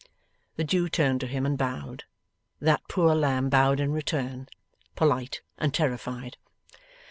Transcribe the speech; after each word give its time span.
The 0.55 0.63
Jew 0.63 0.89
turned 0.89 1.21
to 1.21 1.27
him 1.27 1.45
and 1.45 1.55
bowed. 1.55 2.05
That 2.59 2.81
poor 2.89 3.13
lamb 3.13 3.49
bowed 3.49 3.79
in 3.79 3.91
return; 3.91 4.49
polite, 4.95 5.43
and 5.59 5.71
terrified. 5.71 6.37